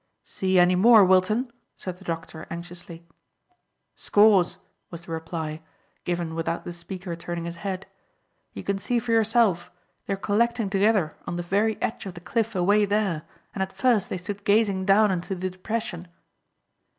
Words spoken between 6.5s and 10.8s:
the speaker turning his head. "You can see for yourself; they're collecting